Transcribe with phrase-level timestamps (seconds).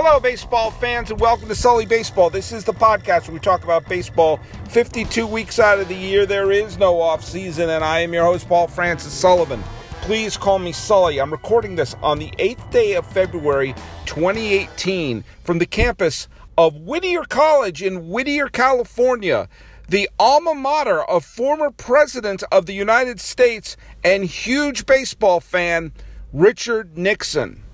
[0.00, 2.30] Hello, baseball fans, and welcome to Sully Baseball.
[2.30, 4.38] This is the podcast where we talk about baseball
[4.68, 6.24] 52 weeks out of the year.
[6.24, 9.60] There is no off season, and I am your host, Paul Francis Sullivan.
[10.02, 11.20] Please call me Sully.
[11.20, 13.74] I'm recording this on the 8th day of February
[14.06, 19.48] 2018 from the campus of Whittier College in Whittier, California,
[19.88, 25.90] the alma mater of former President of the United States and huge baseball fan
[26.32, 27.64] Richard Nixon.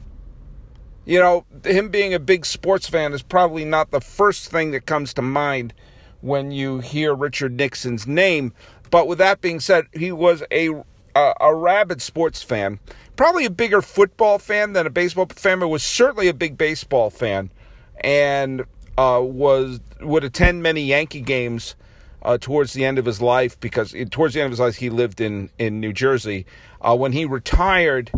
[1.06, 4.86] You know, him being a big sports fan is probably not the first thing that
[4.86, 5.74] comes to mind
[6.22, 8.54] when you hear Richard Nixon's name.
[8.90, 10.70] But with that being said, he was a
[11.16, 12.80] a, a rabid sports fan,
[13.16, 17.10] probably a bigger football fan than a baseball fan, but was certainly a big baseball
[17.10, 17.50] fan,
[18.02, 18.64] and
[18.98, 21.76] uh, was would attend many Yankee games
[22.22, 24.90] uh, towards the end of his life because towards the end of his life he
[24.90, 26.46] lived in in New Jersey.
[26.80, 28.10] Uh, when he retired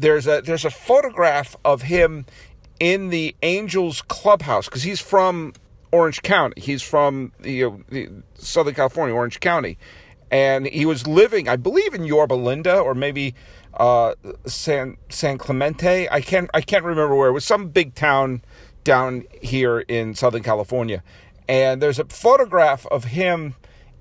[0.00, 2.26] there's a there's a photograph of him
[2.80, 5.52] in the Angels clubhouse because he's from
[5.90, 6.60] Orange County.
[6.60, 9.78] He's from the, the, Southern California, Orange County,
[10.30, 13.34] and he was living, I believe, in Yorba Linda or maybe
[13.74, 14.14] uh,
[14.46, 16.08] San San Clemente.
[16.10, 17.28] I can't I can't remember where.
[17.28, 18.42] It was some big town
[18.84, 21.02] down here in Southern California,
[21.48, 23.54] and there's a photograph of him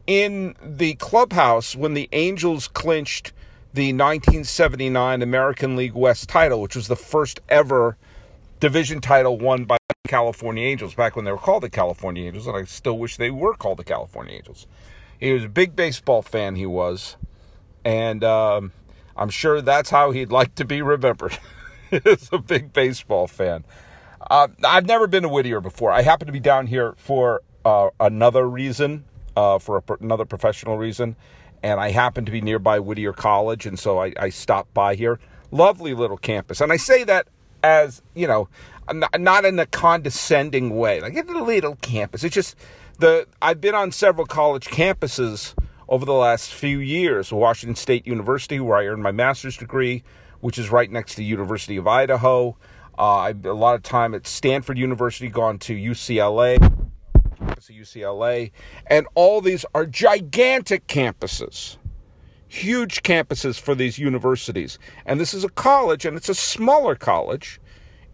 [0.05, 3.33] in the clubhouse when the Angels clinched
[3.73, 7.97] the 1979 American League West title, which was the first ever
[8.59, 12.47] division title won by the California Angels back when they were called the California Angels,
[12.47, 14.67] and I still wish they were called the California Angels.
[15.19, 17.17] He was a big baseball fan, he was,
[17.83, 18.71] and um,
[19.15, 21.37] I'm sure that's how he'd like to be remembered.
[21.89, 23.63] He's a big baseball fan.
[24.29, 25.91] Uh, I've never been to Whittier before.
[25.91, 30.77] I happen to be down here for uh, another reason, uh, for a, another professional
[30.77, 31.15] reason
[31.67, 35.19] and I happen to be nearby Whittier College, and so I, I stopped by here.
[35.51, 37.27] Lovely little campus, and I say that
[37.61, 38.47] as you know,
[39.17, 41.01] not in a condescending way.
[41.01, 42.23] Like it's a little campus.
[42.23, 42.55] It's just
[42.99, 45.55] the I've been on several college campuses
[45.89, 47.33] over the last few years.
[47.33, 50.03] Washington State University, where I earned my master's degree,
[50.39, 52.55] which is right next to the University of Idaho.
[52.97, 56.86] Uh, a lot of time at Stanford University, gone to UCLA
[57.37, 58.51] campus of UCLA,
[58.87, 61.77] and all these are gigantic campuses.
[62.47, 64.79] Huge campuses for these universities.
[65.05, 67.59] And this is a college, and it's a smaller college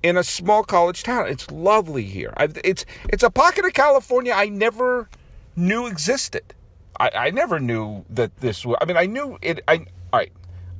[0.02, 1.28] in a small college town.
[1.28, 2.34] It's lovely here.
[2.36, 5.10] I've, it's it's a pocket of California I never
[5.56, 6.54] knew existed.
[7.00, 8.78] I, I never knew that this was.
[8.82, 9.62] I mean, I knew it.
[9.68, 10.32] I all right.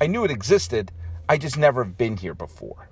[0.02, 0.92] I knew it existed.
[1.30, 2.90] I just never been here before.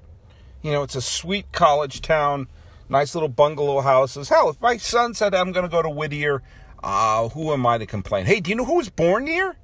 [0.62, 2.48] You know, it's a sweet college town
[2.92, 4.30] nice little bungalow houses.
[4.30, 6.44] Hell, if my son said I'm going to go to Whittier,
[6.84, 8.26] uh, who am I to complain?
[8.26, 9.56] Hey, do you know who was born here?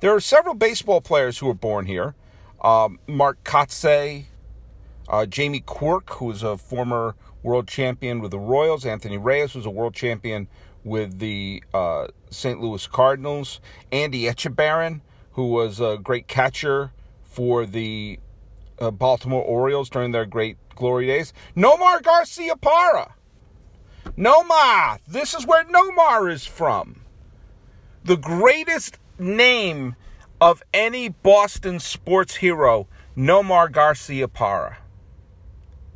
[0.00, 2.14] There are several baseball players who were born here.
[2.60, 4.26] Um, Mark Kotsay,
[5.08, 8.84] uh, Jamie Quirk, who was a former world champion with the Royals.
[8.84, 10.48] Anthony Reyes was a world champion
[10.82, 12.60] with the uh, St.
[12.60, 13.60] Louis Cardinals.
[13.92, 15.00] Andy Etchebarren,
[15.32, 16.92] who was a great catcher
[17.22, 18.18] for the
[18.80, 21.32] uh, Baltimore Orioles during their great glory days.
[21.54, 23.12] Nomar Garciaparra.
[24.16, 24.98] Nomar.
[25.06, 27.02] This is where Nomar is from.
[28.04, 29.96] The greatest name
[30.40, 34.76] of any Boston sports hero, Nomar Garciaparra.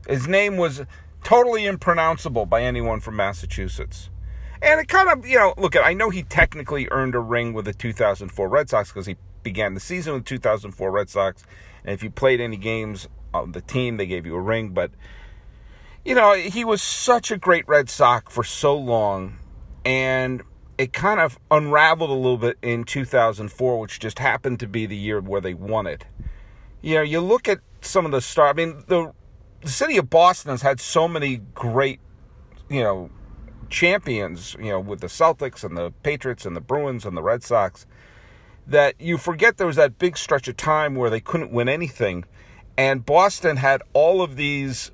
[0.07, 0.83] His name was
[1.23, 4.11] totally impronounceable by anyone from Massachusetts.
[4.61, 7.65] And it kind of, you know, look, I know he technically earned a ring with
[7.65, 11.45] the 2004 Red Sox because he began the season with 2004 Red Sox.
[11.85, 14.71] And if you played any games on the team, they gave you a ring.
[14.71, 14.91] But,
[16.05, 19.39] you know, he was such a great Red Sox for so long.
[19.85, 20.43] And
[20.79, 24.97] it kind of unraveled a little bit in 2004, which just happened to be the
[24.97, 26.05] year where they won it.
[26.81, 28.51] You know, you look at some of the stars.
[28.51, 29.13] I mean, the,
[29.61, 32.01] the city of Boston has had so many great,
[32.69, 33.11] you know,
[33.69, 37.43] champions, you know, with the Celtics and the Patriots and the Bruins and the Red
[37.43, 37.87] Sox
[38.67, 42.25] that you forget there was that big stretch of time where they couldn't win anything.
[42.77, 44.91] And Boston had all of these,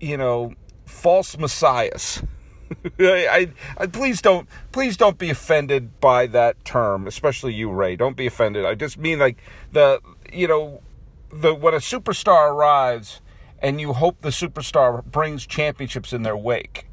[0.00, 0.54] you know,
[0.84, 2.22] false messiahs.
[2.98, 7.96] I, I, please don't please don't be offended by that term, especially you, Ray.
[7.96, 8.64] Don't be offended.
[8.64, 9.38] I just mean like
[9.72, 10.00] the
[10.32, 10.82] you know
[11.30, 13.20] the when a superstar arrives
[13.60, 16.86] and you hope the superstar brings championships in their wake.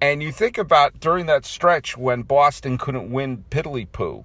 [0.00, 4.24] And you think about during that stretch when Boston couldn't win piddly poo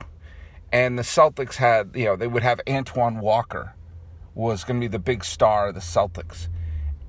[0.71, 3.75] and the Celtics had, you know, they would have Antoine Walker
[4.38, 6.48] was going to be the big star of the Celtics.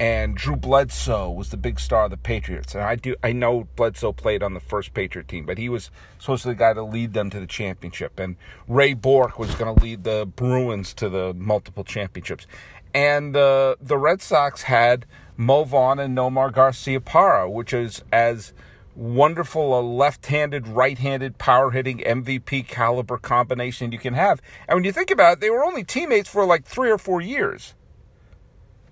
[0.01, 2.75] And Drew Bledsoe was the big star of the Patriots.
[2.75, 5.91] And I do I know Bledsoe played on the first Patriot team, but he was
[6.19, 8.19] supposed to be the guy to lead them to the championship.
[8.19, 8.37] And
[8.67, 12.47] Ray Bourque was going to lead the Bruins to the multiple championships.
[12.95, 15.05] And the the Red Sox had
[15.37, 18.53] Mo Vaughn and Nomar Garcia Garciaparra, which is as
[18.99, 24.43] wonderful a left-handed, right-handed, power-hitting MVP caliber combination you can have.
[24.67, 27.21] And when you think about it, they were only teammates for like three or four
[27.21, 27.75] years.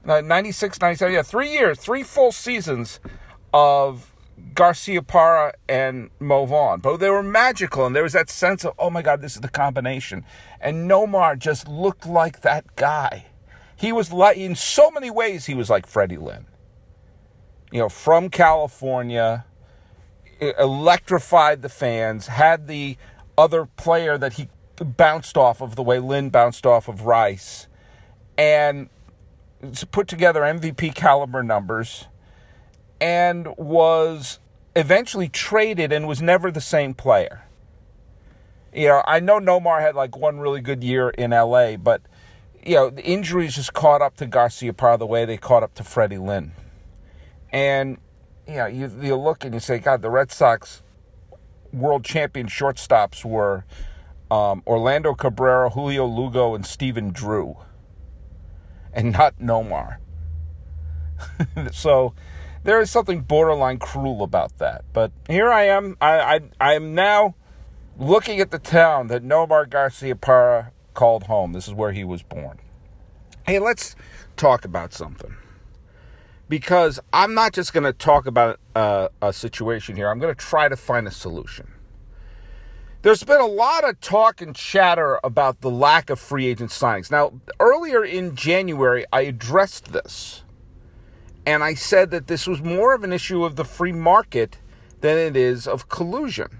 [0.06, 3.00] Uh, 96, 97, yeah, three years, three full seasons
[3.52, 4.14] of
[4.54, 6.78] Garciaparra and Mo Vaughn.
[6.78, 9.40] But they were magical, and there was that sense of, oh my God, this is
[9.40, 10.24] the combination.
[10.60, 13.26] And Nomar just looked like that guy.
[13.74, 16.46] He was like, in so many ways, he was like Freddie Lynn.
[17.72, 19.44] You know, from California,
[20.40, 22.96] electrified the fans, had the
[23.38, 27.66] other player that he bounced off of the way Lynn bounced off of Rice,
[28.36, 28.88] and
[29.90, 32.06] put together MVP caliber numbers,
[33.00, 34.38] and was
[34.74, 37.44] eventually traded and was never the same player.
[38.74, 42.02] You know, I know Nomar had like one really good year in LA, but
[42.62, 45.84] you know, the injuries just caught up to Garciaparra the way they caught up to
[45.84, 46.52] Freddie Lynn.
[47.50, 47.98] And
[48.46, 50.82] you know, you, you look and you say, God, the Red Sox
[51.72, 53.64] world champion shortstops were
[54.30, 57.56] um, Orlando Cabrera, Julio Lugo, and Stephen Drew,
[58.92, 59.96] and not Nomar.
[61.72, 62.14] so
[62.64, 64.84] there is something borderline cruel about that.
[64.92, 65.96] But here I am.
[66.00, 67.34] I, I, am now
[67.98, 71.52] looking at the town that Nomar Garciaparra called home.
[71.52, 72.58] This is where he was born.
[73.46, 73.96] Hey, let's
[74.36, 75.36] talk about something
[76.48, 80.08] because I'm not just going to talk about uh, a situation here.
[80.08, 81.72] I'm going to try to find a solution.
[83.02, 87.10] There's been a lot of talk and chatter about the lack of free agent signings.
[87.10, 90.42] Now, earlier in January, I addressed this.
[91.44, 94.58] And I said that this was more of an issue of the free market
[95.00, 96.58] than it is of collusion.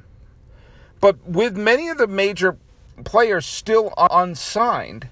[1.00, 2.56] But with many of the major
[3.04, 5.08] players still unsigned,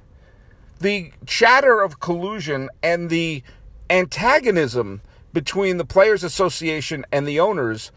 [0.79, 3.43] the chatter of collusion and the
[3.91, 5.03] antagonism
[5.33, 7.93] between the Players Association and the owners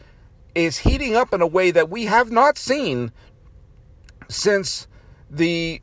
[0.56, 3.12] is heating up in a way that we have not seen
[4.28, 4.88] since
[5.30, 5.82] the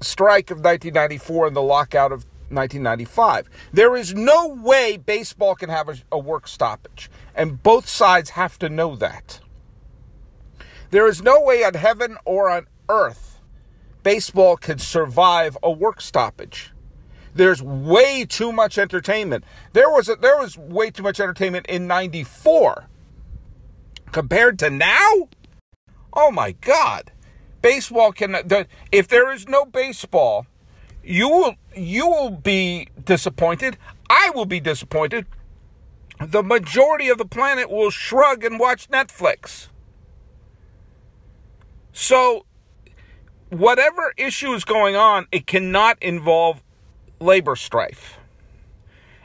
[0.00, 3.48] strike of 1994 and the lockout of 1995.
[3.72, 8.58] There is no way baseball can have a, a, work stoppage, and both sides have
[8.60, 9.40] to know that.
[10.90, 13.34] There is no way on heaven or on earth
[14.04, 16.70] baseball can survive a work stoppage.
[17.34, 19.44] There's way too much entertainment.
[19.72, 22.88] There was a, there was way too much entertainment in 94
[24.14, 25.28] compared to now?
[26.12, 27.10] Oh my god.
[27.60, 28.36] Baseball can
[28.92, 30.46] if there is no baseball,
[31.02, 33.76] you will you will be disappointed.
[34.08, 35.26] I will be disappointed.
[36.20, 39.68] The majority of the planet will shrug and watch Netflix.
[41.92, 42.46] So
[43.50, 46.62] whatever issue is going on, it cannot involve
[47.20, 48.18] labor strife.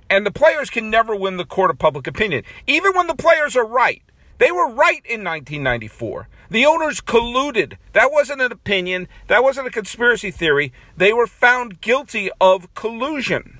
[0.10, 3.56] And the players can never win the court of public opinion, even when the players
[3.56, 4.02] are right.
[4.40, 6.30] They were right in 1994.
[6.50, 7.78] The owners colluded.
[7.94, 9.08] That wasn't an opinion.
[9.28, 10.72] That wasn't a conspiracy theory.
[10.96, 13.60] They were found guilty of collusion.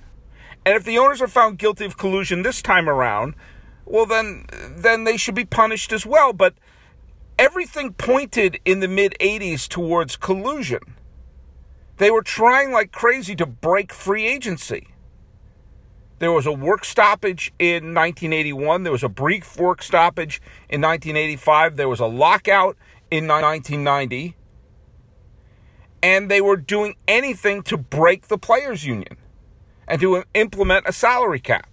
[0.66, 3.36] And if the owners are found guilty of collusion this time around,
[3.86, 6.54] well then then they should be punished as well, but
[7.38, 10.96] everything pointed in the mid 80s towards collusion.
[12.00, 14.88] They were trying like crazy to break free agency.
[16.20, 18.84] There was a work stoppage in 1981.
[18.84, 21.76] There was a brief work stoppage in 1985.
[21.76, 22.78] There was a lockout
[23.12, 24.36] in 1990.
[26.02, 29.18] And they were doing anything to break the players' union
[29.86, 31.70] and to implement a salary cap.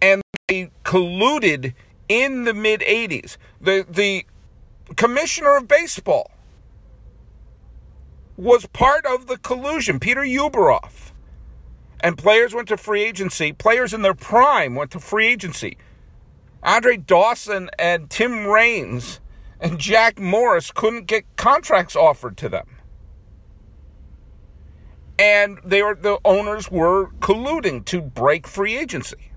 [0.00, 1.74] And they colluded
[2.08, 3.36] in the mid 80s.
[3.60, 4.24] The, the
[4.96, 6.30] commissioner of baseball
[8.38, 11.10] was part of the collusion, Peter Ueberroth.
[12.00, 13.52] And players went to free agency.
[13.52, 15.76] Players in their prime went to free agency.
[16.62, 19.20] Andre Dawson and Tim Raines
[19.60, 22.68] and Jack Morris couldn't get contracts offered to them.
[25.18, 29.32] And they were the owners were colluding to break free agency.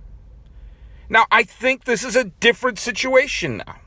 [1.10, 3.78] Now, I think this is a different situation now.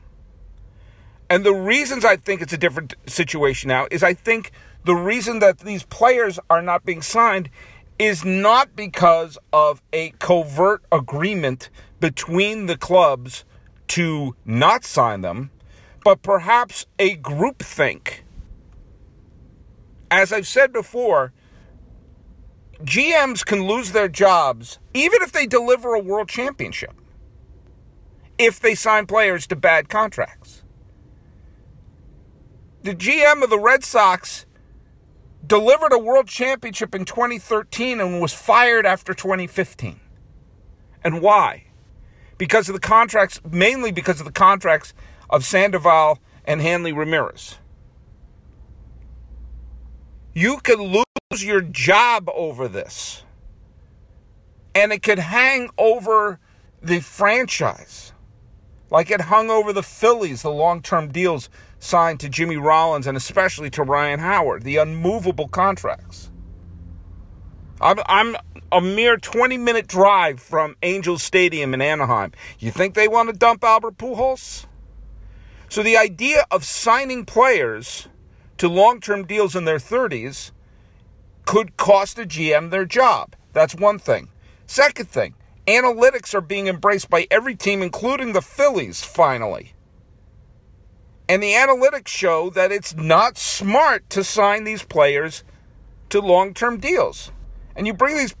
[1.29, 4.51] And the reasons I think it's a different situation now is I think
[4.85, 7.49] the reason that these players are not being signed
[7.97, 13.45] is not because of a covert agreement between the clubs
[13.87, 15.49] to not sign them,
[16.03, 18.19] but perhaps a groupthink.
[20.11, 21.33] As I've said before,
[22.83, 26.93] GMs can lose their jobs even if they deliver a world championship,
[28.37, 30.61] if they sign players to bad contracts.
[32.83, 34.44] The GM of the Red Sox
[35.47, 39.99] delivered a world championship in 2013 and was fired after 2015.
[41.03, 41.65] And why?
[42.37, 44.93] Because of the contracts, mainly because of the contracts
[45.29, 47.57] of Sandoval and Hanley Ramirez.
[50.33, 53.23] You could lose your job over this.
[54.73, 56.39] And it could hang over
[56.81, 58.11] the franchise.
[58.89, 61.49] Like it hung over the Phillies, the long term deals
[61.85, 66.31] signed to Jimmy Rollins and especially to Ryan Howard, the unmovable contracts.
[67.79, 68.35] I'm, I'm
[68.71, 72.31] a mere 20 minute drive from Angels Stadium in Anaheim.
[72.57, 74.65] You think they want to dump Albert Pujols?
[75.69, 78.07] So the idea of signing players
[78.57, 80.51] to long term deals in their 30s
[81.45, 83.35] could cost a GM their job.
[83.53, 84.29] That's one thing.
[84.65, 85.35] Second thing,
[85.67, 89.74] analytics are being embraced by every team, including the Phillies, finally.
[91.27, 95.43] And the analytics show that it's not smart to sign these players
[96.09, 97.31] to long term deals.
[97.75, 98.35] And you bring these,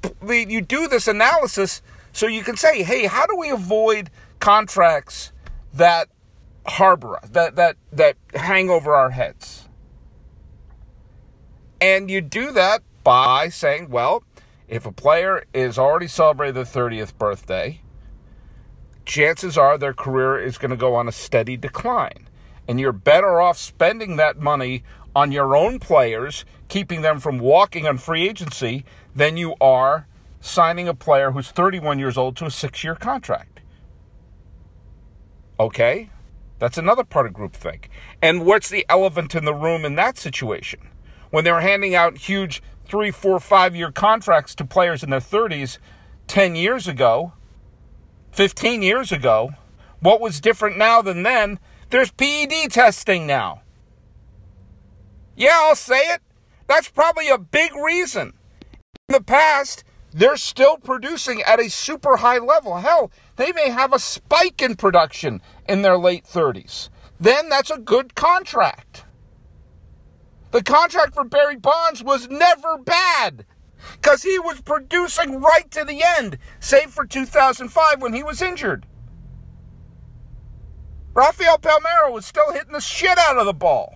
[0.49, 1.81] you do this analysis
[2.13, 5.33] so you can say, hey, how do we avoid contracts
[5.73, 6.07] that
[6.65, 9.67] harbor us, that, that, that hang over our heads?
[11.81, 14.23] And you do that by saying, well,
[14.67, 17.81] if a player is already celebrating their 30th birthday,
[19.05, 22.27] chances are their career is going to go on a steady decline.
[22.67, 24.83] And you're better off spending that money
[25.15, 30.07] on your own players, keeping them from walking on free agency, than you are
[30.41, 33.61] signing a player who's 31 years old to a six year contract.
[35.59, 36.09] Okay?
[36.59, 37.85] That's another part of groupthink.
[38.21, 40.89] And what's the elephant in the room in that situation?
[41.29, 45.77] When they're handing out huge three, four, five year contracts to players in their 30s
[46.27, 47.33] 10 years ago,
[48.31, 49.51] 15 years ago.
[49.99, 51.59] What was different now than then?
[51.89, 53.61] There's PED testing now.
[55.35, 56.21] Yeah, I'll say it.
[56.67, 58.33] That's probably a big reason.
[59.07, 62.77] In the past, they're still producing at a super high level.
[62.77, 66.89] Hell, they may have a spike in production in their late 30s.
[67.19, 69.05] Then that's a good contract.
[70.51, 73.45] The contract for Barry Bonds was never bad
[73.93, 78.85] because he was producing right to the end, save for 2005 when he was injured.
[81.15, 83.95] Rafael Palmeiro was still hitting the shit out of the ball.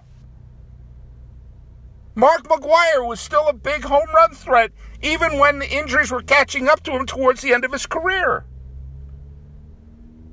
[2.16, 4.72] Mark McGwire was still a big home run threat
[5.02, 8.46] even when the injuries were catching up to him towards the end of his career.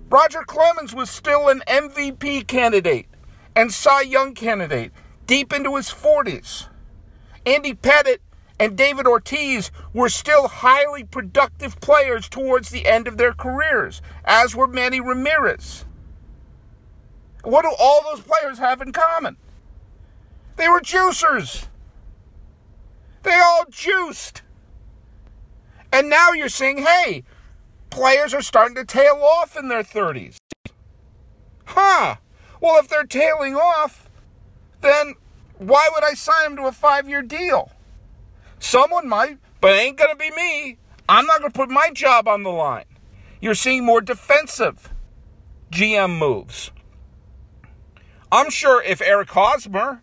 [0.09, 3.07] Roger Clemens was still an MVP candidate
[3.57, 4.93] and Cy Young candidate
[5.27, 6.69] deep into his 40s.
[7.45, 8.21] Andy Pettitte
[8.61, 14.55] and David Ortiz were still highly productive players towards the end of their careers, as
[14.55, 15.86] were Manny Ramirez.
[17.47, 19.37] What do all those players have in common?
[20.57, 21.67] They were juicers.
[23.23, 24.43] They all juiced.
[25.93, 27.23] And now you're seeing, hey,
[27.89, 30.39] players are starting to tail off in their 30s.
[31.67, 32.17] Huh.
[32.61, 34.11] Well, if they're tailing off,
[34.81, 35.15] then
[35.59, 37.71] why would I sign them to a five year deal?
[38.59, 40.79] Someone might, but it ain't going to be me.
[41.09, 42.87] I'm not going to put my job on the line.
[43.41, 44.93] You're seeing more defensive
[45.71, 46.73] GM moves.
[48.33, 50.03] I'm sure if Eric Hosmer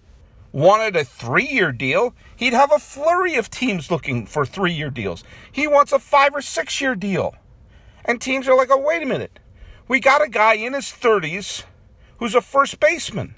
[0.54, 4.90] wanted a three year deal, he'd have a flurry of teams looking for three year
[4.90, 5.24] deals.
[5.52, 7.36] He wants a five or six year deal.
[8.06, 9.40] And teams are like, oh, wait a minute.
[9.88, 11.64] We got a guy in his 30s
[12.18, 13.36] who's a first baseman.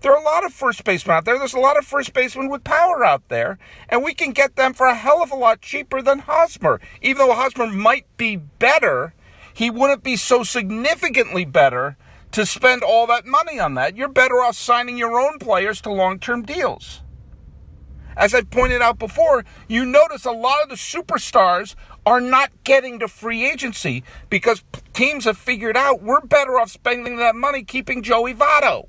[0.00, 1.38] There are a lot of first basemen out there.
[1.38, 3.58] There's a lot of first basemen with power out there,
[3.88, 6.80] and we can get them for a hell of a lot cheaper than Hosmer.
[7.02, 9.14] Even though Hosmer might be better,
[9.52, 11.96] he wouldn't be so significantly better
[12.32, 13.96] to spend all that money on that.
[13.96, 17.02] You're better off signing your own players to long term deals.
[18.16, 22.98] As I pointed out before, you notice a lot of the superstars are not getting
[22.98, 28.02] to free agency because teams have figured out we're better off spending that money keeping
[28.02, 28.88] Joey Votto.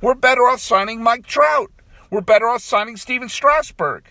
[0.00, 1.72] We're better off signing Mike Trout.
[2.08, 4.04] We're better off signing Stephen Strasburg.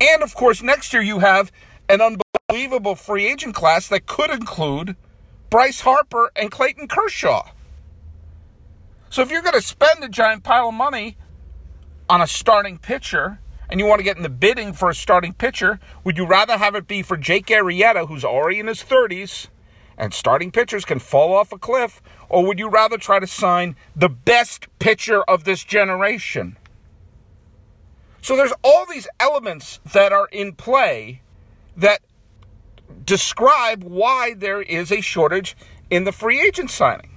[0.00, 1.50] And of course, next year you have
[1.88, 4.96] an unbelievable free agent class that could include
[5.50, 7.50] Bryce Harper and Clayton Kershaw.
[9.10, 11.16] So if you're going to spend a giant pile of money
[12.10, 13.40] on a starting pitcher
[13.70, 16.58] and you want to get in the bidding for a starting pitcher, would you rather
[16.58, 19.48] have it be for Jake Arrieta, who's already in his 30s,
[19.96, 23.76] and starting pitchers can fall off a cliff, or would you rather try to sign
[23.96, 26.56] the best pitcher of this generation?
[28.20, 31.22] So there's all these elements that are in play
[31.78, 32.00] that
[33.04, 35.56] describe why there is a shortage
[35.88, 37.10] in the free agent signing.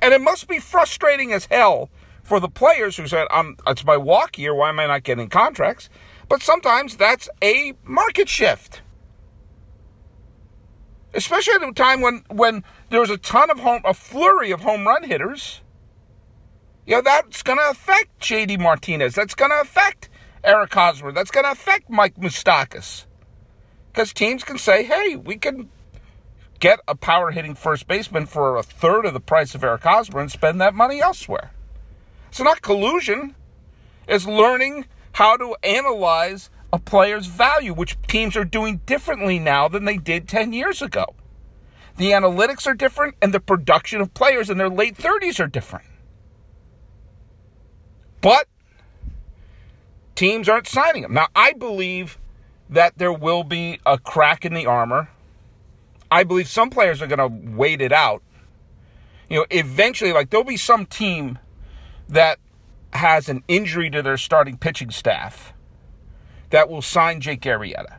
[0.00, 1.90] And it must be frustrating as hell
[2.22, 4.54] for the players who said, "I'm it's my walk year.
[4.54, 5.90] Why am I not getting contracts?"
[6.28, 8.82] But sometimes that's a market shift,
[11.12, 14.60] especially at a time when when there was a ton of home, a flurry of
[14.60, 15.60] home run hitters.
[16.86, 18.56] You know that's going to affect J.D.
[18.56, 19.14] Martinez.
[19.14, 20.08] That's going to affect
[20.42, 21.12] Eric Hosmer.
[21.12, 23.06] That's going to affect Mike Moustakas.
[23.92, 25.68] Because teams can say, hey, we can
[26.60, 30.20] get a power hitting first baseman for a third of the price of Eric Hosmer
[30.20, 31.50] and spend that money elsewhere.
[32.28, 33.34] It's not collusion,
[34.06, 39.84] it's learning how to analyze a player's value, which teams are doing differently now than
[39.84, 41.16] they did 10 years ago.
[41.96, 45.86] The analytics are different, and the production of players in their late 30s are different.
[48.20, 48.46] But
[50.14, 51.14] teams aren't signing them.
[51.14, 52.18] Now, I believe
[52.70, 55.10] that there will be a crack in the armor.
[56.10, 58.22] I believe some players are going to wait it out.
[59.28, 61.38] You know, eventually, like, there'll be some team
[62.08, 62.38] that
[62.92, 65.52] has an injury to their starting pitching staff
[66.50, 67.98] that will sign Jake Arrieta.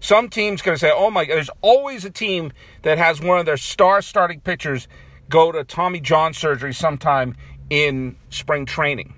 [0.00, 3.38] Some team's going to say, oh my God, there's always a team that has one
[3.38, 4.88] of their star starting pitchers
[5.28, 7.36] go to Tommy John surgery sometime
[7.70, 9.14] in spring training.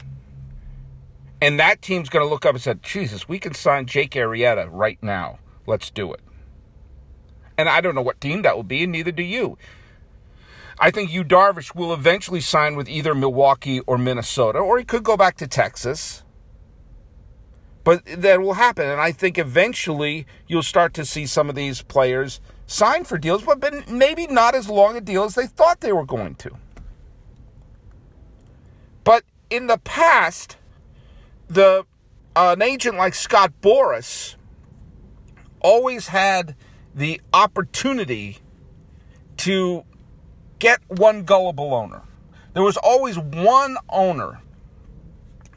[1.44, 4.66] And that team's going to look up and say, Jesus, we can sign Jake Arrieta
[4.70, 5.40] right now.
[5.66, 6.20] Let's do it.
[7.58, 9.58] And I don't know what team that will be, and neither do you.
[10.78, 15.02] I think Yu Darvish will eventually sign with either Milwaukee or Minnesota, or he could
[15.02, 16.24] go back to Texas.
[17.84, 18.88] But that will happen.
[18.88, 23.42] And I think eventually you'll start to see some of these players sign for deals,
[23.42, 26.52] but maybe not as long a deal as they thought they were going to.
[29.04, 30.56] But in the past,
[31.48, 31.84] the
[32.36, 34.34] uh, an agent like Scott Boras
[35.60, 36.56] always had
[36.94, 38.38] the opportunity
[39.38, 39.84] to
[40.58, 42.02] get one gullible owner.
[42.52, 44.40] There was always one owner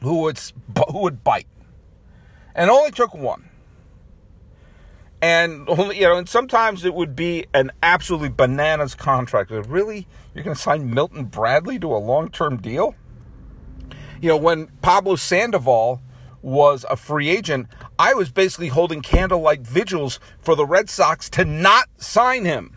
[0.02, 0.40] who would
[0.90, 1.46] who would bite,
[2.54, 3.48] and only took one.
[5.20, 9.50] And you know, and sometimes it would be an absolutely bananas contract.
[9.50, 12.94] Really, you're going to sign Milton Bradley to a long term deal?
[14.20, 16.02] You know, when Pablo Sandoval
[16.42, 21.44] was a free agent, I was basically holding candlelight vigils for the Red Sox to
[21.44, 22.76] not sign him.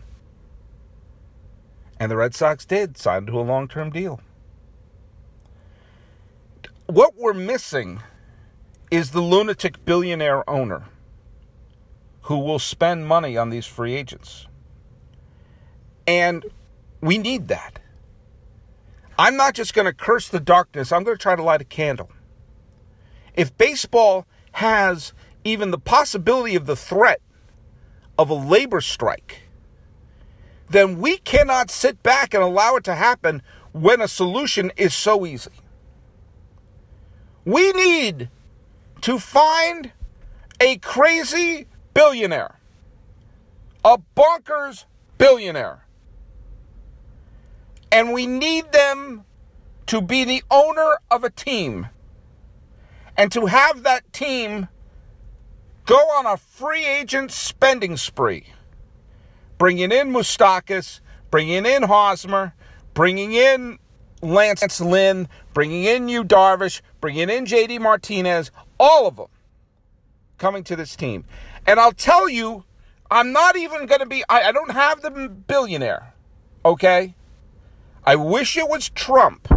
[1.98, 4.20] And the Red Sox did sign to a long term deal.
[6.86, 8.02] What we're missing
[8.90, 10.84] is the lunatic billionaire owner
[12.22, 14.46] who will spend money on these free agents.
[16.06, 16.44] And
[17.00, 17.78] we need that.
[19.18, 21.64] I'm not just going to curse the darkness, I'm going to try to light a
[21.64, 22.10] candle.
[23.34, 25.12] If baseball has
[25.44, 27.20] even the possibility of the threat
[28.18, 29.42] of a labor strike,
[30.68, 35.26] then we cannot sit back and allow it to happen when a solution is so
[35.26, 35.50] easy.
[37.44, 38.30] We need
[39.02, 39.92] to find
[40.60, 42.58] a crazy billionaire,
[43.84, 44.84] a bonkers
[45.18, 45.86] billionaire
[47.92, 49.24] and we need them
[49.86, 51.88] to be the owner of a team
[53.16, 54.68] and to have that team
[55.84, 58.46] go on a free agent spending spree,
[59.58, 61.00] bringing in Moustakas,
[61.30, 62.54] bringing in Hosmer,
[62.94, 63.78] bringing in
[64.22, 68.50] Lance Lynn, bringing in Yu Darvish, bringing in JD Martinez,
[68.80, 69.26] all of them
[70.38, 71.24] coming to this team.
[71.66, 72.64] And I'll tell you,
[73.10, 76.14] I'm not even going to be, I, I don't have the billionaire,
[76.64, 77.14] okay?
[78.04, 79.48] I wish it was Trump.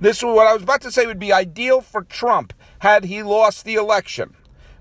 [0.00, 3.22] This is what I was about to say would be ideal for Trump had he
[3.22, 4.34] lost the election,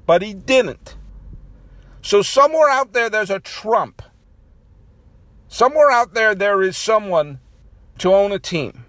[0.06, 0.96] but he didn't.
[2.02, 4.02] So somewhere out there, there's a Trump.
[5.48, 7.40] Somewhere out there, there is someone
[8.00, 8.86] to own a team.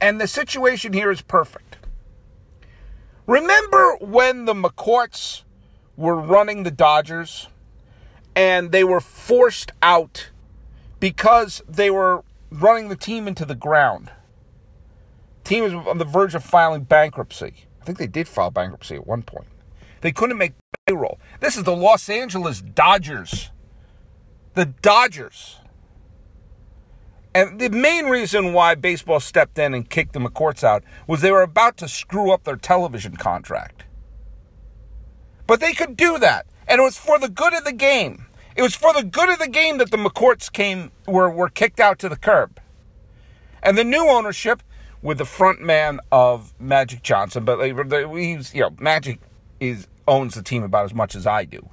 [0.00, 1.78] And the situation here is perfect.
[3.26, 5.44] Remember when the McCourts
[5.96, 7.48] were running the Dodgers
[8.34, 10.30] and they were forced out
[11.00, 14.10] because they were running the team into the ground.
[15.42, 17.66] Team was on the verge of filing bankruptcy.
[17.80, 19.48] I think they did file bankruptcy at one point.
[20.00, 20.54] They couldn't make
[20.86, 21.18] payroll.
[21.40, 23.50] This is the Los Angeles Dodgers.
[24.54, 25.58] The Dodgers.
[27.34, 31.32] And the main reason why baseball stepped in and kicked the McCourts out was they
[31.32, 33.84] were about to screw up their television contract.
[35.46, 36.46] But they could do that.
[36.68, 38.26] And it was for the good of the game.
[38.56, 41.80] It was for the good of the game that the McCourts came were were kicked
[41.80, 42.60] out to the curb.
[43.62, 44.62] And the new ownership
[45.02, 49.20] with the front man of Magic Johnson, but he's you know Magic
[49.58, 51.68] is owns the team about as much as I do.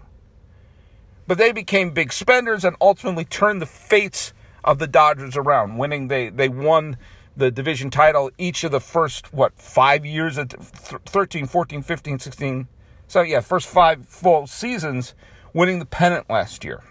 [1.28, 6.08] But they became big spenders and ultimately turned the fates of the Dodgers around, winning
[6.08, 6.98] they they won
[7.36, 12.68] the division title each of the first, what, five years, at 13, 14, 15, 16.
[13.08, 15.14] So, yeah, first five full seasons
[15.54, 16.82] winning the pennant last year.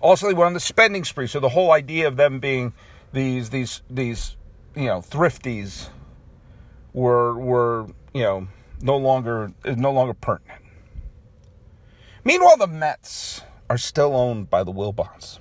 [0.00, 1.26] Also, they went on the spending spree.
[1.26, 2.74] So the whole idea of them being
[3.12, 4.36] these, these, these,
[4.76, 5.88] you know, thrifties
[6.92, 8.48] were, were, you know,
[8.80, 10.60] no longer, is no longer pertinent.
[12.22, 15.38] Meanwhile, the Mets are still owned by the Wilpons.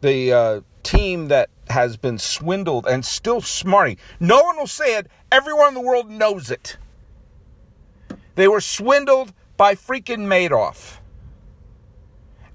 [0.00, 3.96] The uh, team that has been swindled and still smarting.
[4.20, 5.06] No one will say it.
[5.30, 6.76] Everyone in the world knows it.
[8.34, 10.98] They were swindled by freaking Madoff.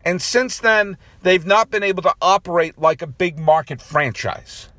[0.04, 4.70] And since then, they've not been able to operate like a big market franchise.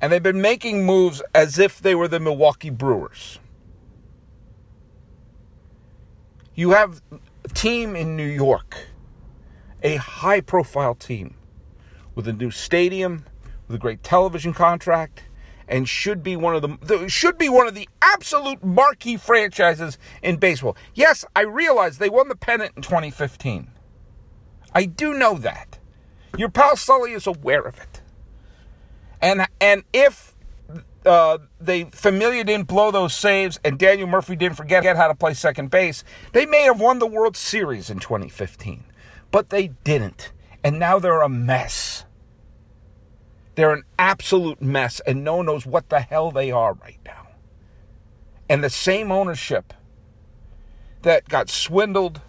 [0.00, 3.38] And they've been making moves as if they were the Milwaukee Brewers.
[6.54, 8.88] You have a team in New York,
[9.82, 11.36] a high profile team
[12.16, 13.24] with a new stadium,
[13.68, 15.22] with a great television contract,
[15.68, 20.36] and should be one of the should be one of the absolute marquee franchises in
[20.36, 20.76] baseball.
[20.94, 23.70] Yes, I realize they won the pennant in 2015.
[24.74, 25.78] I do know that.
[26.36, 28.00] Your pal Sully is aware of it.
[29.20, 30.34] And and if
[31.04, 35.34] uh, they Familia didn't blow those saves and Daniel Murphy didn't forget how to play
[35.34, 38.84] second base, they may have won the World Series in 2015.
[39.30, 40.32] But they didn't.
[40.64, 42.04] And now they're a mess.
[43.58, 47.26] They're an absolute mess, and no one knows what the hell they are right now.
[48.48, 49.74] And the same ownership
[51.02, 52.20] that got swindled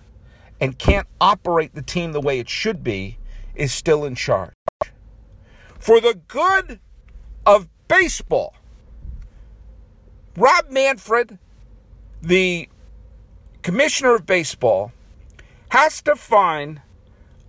[0.59, 3.19] and can't operate the team the way it should be
[3.53, 4.55] is still in charge.
[5.77, 6.79] For the good
[7.45, 8.55] of baseball,
[10.35, 11.37] Rob Manfred,
[12.23, 12.67] the
[13.61, 14.93] commissioner of baseball,
[15.67, 16.81] has to find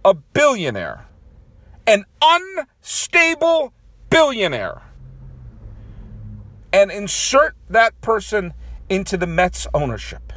[0.05, 1.07] a billionaire
[1.91, 3.73] an unstable
[4.11, 4.81] billionaire
[6.73, 8.55] and insert that person
[8.89, 10.33] into the Mets ownership.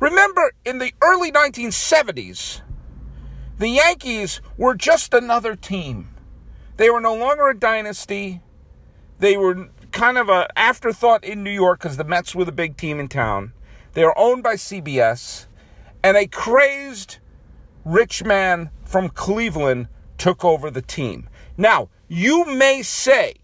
[0.00, 2.62] Remember, in the early 1970s,
[3.58, 6.08] the Yankees were just another team.
[6.76, 8.40] They were no longer a dynasty.
[9.20, 12.76] They were kind of an afterthought in New York because the Mets were the big
[12.76, 13.52] team in town.
[13.92, 15.46] They were owned by CBS,
[16.02, 17.18] and a crazed
[17.84, 19.86] rich man from Cleveland
[20.20, 21.28] took over the team.
[21.56, 23.34] Now, you may say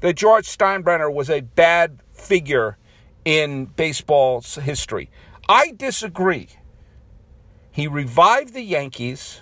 [0.00, 2.76] that George Steinbrenner was a bad figure
[3.24, 5.10] in baseball's history.
[5.48, 6.48] I disagree.
[7.70, 9.40] He revived the Yankees.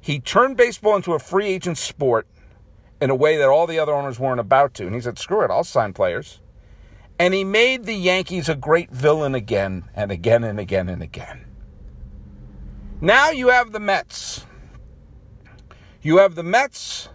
[0.00, 2.26] He turned baseball into a free agent sport
[3.00, 4.86] in a way that all the other owners weren't about to.
[4.86, 6.40] And he said, screw it, I'll sign players.
[7.18, 11.46] And he made the Yankees a great villain again and again and again and again.
[13.00, 14.46] Now you have the Mets.
[16.04, 17.08] You have the Mets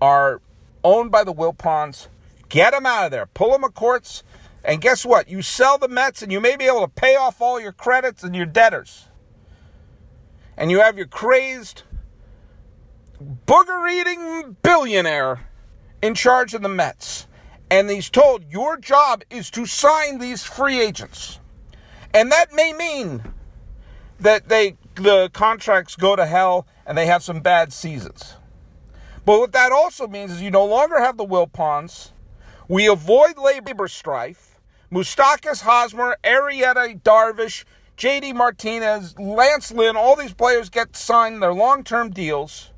[0.00, 0.40] are
[0.82, 2.08] owned by the Wilpons.
[2.48, 3.26] Get them out of there.
[3.26, 4.22] Pull them of courts.
[4.64, 5.28] And guess what?
[5.28, 8.24] You sell the Mets and you may be able to pay off all your credits
[8.24, 9.08] and your debtors.
[10.56, 11.82] And you have your crazed,
[13.46, 15.46] booger eating billionaire
[16.00, 17.26] in charge of the Mets.
[17.70, 21.40] And he's told your job is to sign these free agents.
[22.14, 23.22] And that may mean
[24.18, 28.34] that they the contracts go to hell and they have some bad seasons.
[29.24, 32.10] But what that also means is you no longer have the will Wilpons.
[32.68, 34.58] We avoid labor strife.
[34.92, 37.64] Moustakas, Hosmer, Arrieta, Darvish,
[37.96, 42.70] JD Martinez, Lance Lynn, all these players get signed their long term deals.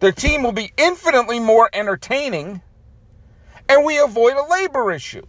[0.00, 2.62] Their team will be infinitely more entertaining.
[3.68, 5.26] And we avoid a labor issue.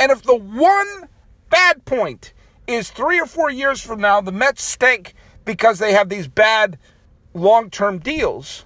[0.00, 1.08] And if the one
[1.50, 2.32] bad point
[2.66, 6.78] is three or four years from now, the Mets stink because they have these bad
[7.34, 8.64] long term deals,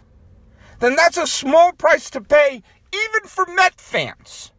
[0.81, 4.52] then that's a small price to pay even for Met fans.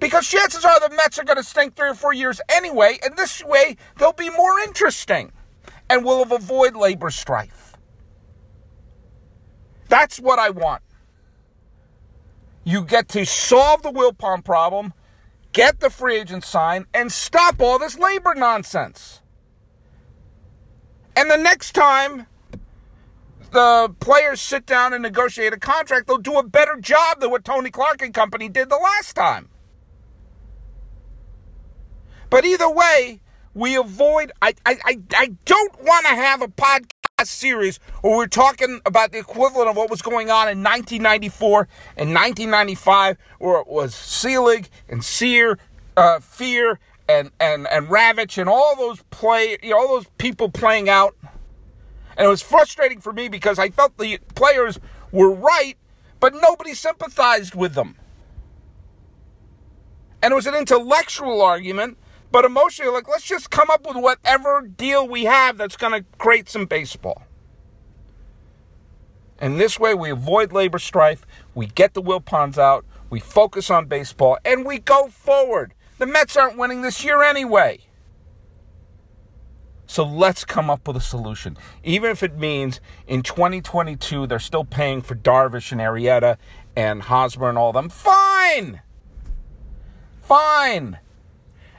[0.00, 3.16] Because chances are the Mets are going to stink three or four years anyway, and
[3.16, 5.32] this way they'll be more interesting
[5.90, 7.76] and we'll avoid labor strife.
[9.88, 10.82] That's what I want.
[12.64, 14.94] You get to solve the Wilpon problem
[15.54, 19.22] get the free agent signed, and stop all this labor nonsense.
[21.16, 22.26] And the next time
[23.54, 27.44] the players sit down and negotiate a contract, they'll do a better job than what
[27.44, 29.48] Tony Clark and company did the last time.
[32.28, 33.20] But either way,
[33.54, 34.32] we avoid.
[34.42, 39.18] I, I, I, don't want to have a podcast series where we're talking about the
[39.18, 45.04] equivalent of what was going on in 1994 and 1995, where it was Selig and
[45.04, 45.58] Sear,
[45.96, 50.48] uh, Fehr and and and Ravitch and all those play, you know, all those people
[50.48, 51.14] playing out,
[52.16, 54.78] And it was frustrating for me because I felt the players
[55.10, 55.76] were right,
[56.20, 57.96] but nobody sympathized with them.
[60.22, 61.98] And it was an intellectual argument,
[62.32, 66.04] but emotionally, like, let's just come up with whatever deal we have that's going to
[66.18, 67.24] create some baseball.
[69.38, 73.86] And this way, we avoid labor strife, we get the Wilpons out, we focus on
[73.86, 75.74] baseball, and we go forward.
[75.98, 77.80] The Mets aren't winning this year anyway.
[79.86, 81.56] So let's come up with a solution.
[81.82, 86.36] Even if it means in 2022 they're still paying for Darvish and Arrieta
[86.74, 87.88] and Hosmer and all them.
[87.88, 88.80] Fine!
[90.22, 90.98] Fine!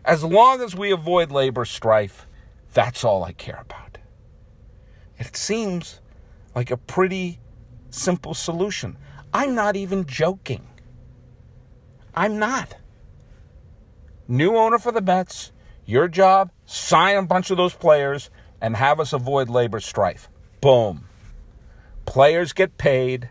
[0.04, 2.28] As long as we avoid labor strife,
[2.74, 3.98] that's all I care about.
[5.18, 6.00] It seems
[6.54, 7.40] like a pretty
[7.90, 8.98] simple solution.
[9.34, 10.68] I'm not even joking.
[12.14, 12.76] I'm not.
[14.28, 15.52] New owner for the Mets.
[15.86, 20.30] Your job, sign a bunch of those players and have us avoid labor strife.
[20.62, 21.08] Boom.
[22.06, 23.30] Players get paid.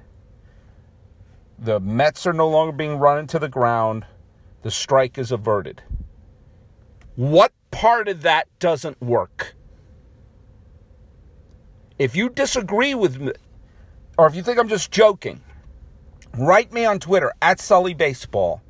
[1.59, 4.07] The Mets are no longer being run into the ground.
[4.63, 5.83] The strike is averted.
[7.17, 9.55] What part of that doesn't work?
[11.99, 13.33] If you disagree with me,
[14.19, 15.41] or if you think I'm just joking,
[16.37, 18.63] write me on Twitter at Sully Baseball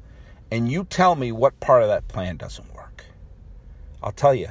[0.50, 2.73] and you tell me what part of that plan doesn't work.
[4.04, 4.50] I'll tell you,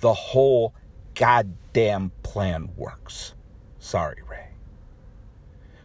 [0.00, 0.74] the whole
[1.14, 3.32] goddamn plan works.
[3.78, 4.48] Sorry, Ray.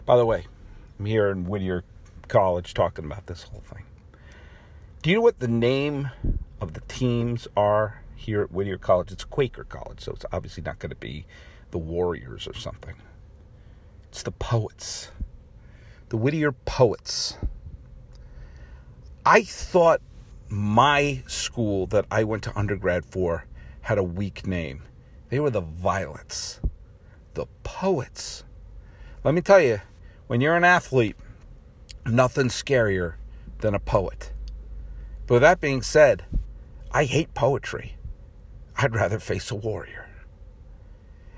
[0.05, 0.45] By the way,
[0.99, 1.85] I'm here in Whittier
[2.27, 3.85] College talking about this whole thing.
[5.01, 6.09] Do you know what the name
[6.59, 9.09] of the teams are here at Whittier College?
[9.09, 11.25] It's Quaker College, so it's obviously not going to be
[11.71, 12.95] the Warriors or something.
[14.09, 15.11] It's the Poets.
[16.09, 17.37] The Whittier Poets.
[19.25, 20.01] I thought
[20.49, 23.45] my school that I went to undergrad for
[23.81, 24.83] had a weak name.
[25.29, 26.59] They were the Violets,
[27.33, 28.43] the Poets.
[29.23, 29.81] Let me tell you,
[30.27, 31.15] when you're an athlete,
[32.05, 33.15] nothing scarier
[33.59, 34.31] than a poet.
[35.27, 36.25] But with that being said,
[36.91, 37.97] I hate poetry.
[38.77, 40.07] I'd rather face a warrior.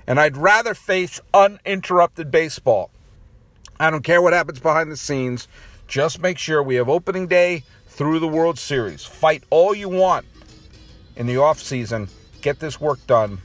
[0.06, 2.90] And I'd rather face uninterrupted baseball.
[3.80, 5.48] I don't care what happens behind the scenes.
[5.86, 7.64] Just make sure we have opening day
[7.98, 9.04] through the World Series.
[9.04, 10.24] Fight all you want
[11.16, 12.08] in the offseason.
[12.42, 13.38] Get this work done.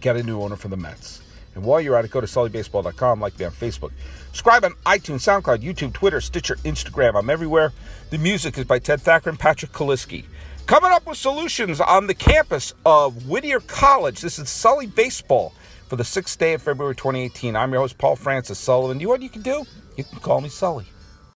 [0.00, 1.20] Get a new owner for the Mets.
[1.56, 3.90] And while you're at it, go to sullybaseball.com, like me on Facebook.
[4.26, 7.18] Subscribe on iTunes, SoundCloud, YouTube, Twitter, Stitcher, Instagram.
[7.18, 7.72] I'm everywhere.
[8.10, 10.26] The music is by Ted Thacker and Patrick Kaliski.
[10.66, 14.20] Coming up with solutions on the campus of Whittier College.
[14.20, 15.52] This is Sully Baseball
[15.88, 17.56] for the sixth day of February 2018.
[17.56, 19.00] I'm your host, Paul Francis Sullivan.
[19.00, 19.64] You know what you can do?
[19.96, 20.86] You can call me Sully.